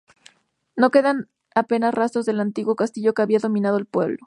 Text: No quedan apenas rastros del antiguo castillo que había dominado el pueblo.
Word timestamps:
No 0.75 0.89
quedan 0.89 1.29
apenas 1.53 1.93
rastros 1.93 2.25
del 2.25 2.39
antiguo 2.39 2.75
castillo 2.75 3.13
que 3.13 3.21
había 3.21 3.37
dominado 3.37 3.77
el 3.77 3.85
pueblo. 3.85 4.17